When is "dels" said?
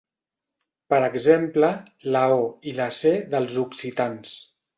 3.37-3.61